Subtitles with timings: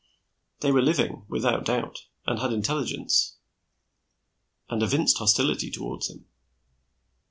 [0.61, 3.35] They were living, without doubt, and had intelligence,
[4.67, 6.25] and evinced hostility toward him.